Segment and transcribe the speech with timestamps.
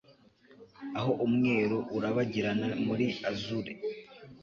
[0.99, 3.73] Aho umweru urabagirana muri azure